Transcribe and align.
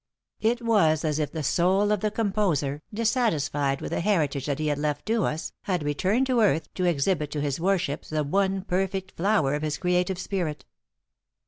It 0.39 0.63
was 0.63 1.05
as 1.05 1.19
if 1.19 1.31
the 1.31 1.43
soul 1.43 1.91
of 1.91 1.99
the 1.99 2.09
composer, 2.09 2.81
dissatisfied 2.91 3.81
with 3.81 3.91
the 3.91 4.01
heritage 4.01 4.47
that 4.47 4.57
he 4.57 4.65
had 4.65 4.79
left 4.79 5.05
to 5.05 5.25
us, 5.25 5.53
had 5.65 5.83
returned 5.83 6.25
to 6.25 6.41
earth 6.41 6.73
to 6.73 6.85
exhibit 6.85 7.29
to 7.29 7.39
his 7.39 7.59
worships 7.59 8.09
the 8.09 8.23
one 8.23 8.63
perfect 8.63 9.15
flower 9.15 9.53
of 9.53 9.61
his 9.61 9.77
creative 9.77 10.17
spirit. 10.17 10.65